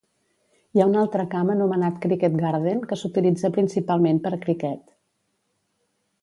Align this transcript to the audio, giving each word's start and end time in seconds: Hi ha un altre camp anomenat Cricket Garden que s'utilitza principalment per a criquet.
Hi 0.77 0.81
ha 0.81 0.85
un 0.91 0.95
altre 1.01 1.25
camp 1.33 1.51
anomenat 1.55 1.99
Cricket 2.05 2.37
Garden 2.45 2.81
que 2.93 2.99
s'utilitza 3.03 3.53
principalment 3.59 4.23
per 4.25 4.33
a 4.33 4.41
criquet. 4.47 4.83